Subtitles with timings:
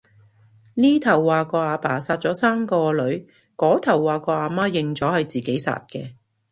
[0.73, 6.13] 呢頭話個阿爸殺咗三個女，嗰頭話個阿媽認咗係自己殺嘅